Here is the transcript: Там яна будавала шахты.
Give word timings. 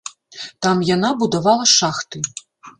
Там 0.67 0.81
яна 0.95 1.13
будавала 1.21 1.71
шахты. 1.77 2.27